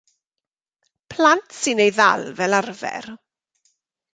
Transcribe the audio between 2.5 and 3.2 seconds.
arfer.